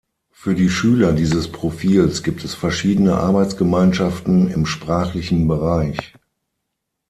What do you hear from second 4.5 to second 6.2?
sprachlichen Bereich.